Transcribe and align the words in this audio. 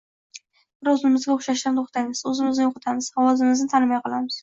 Biz 0.87 0.91
o‘zimizga 0.93 1.35
o‘xshashdan 1.35 1.79
to‘xtaymiz, 1.81 2.25
o‘zimizni 2.33 2.69
yo‘qotamiz, 2.69 3.15
ovozimizni 3.27 3.73
tanimay 3.79 4.07
qolamiz. 4.09 4.39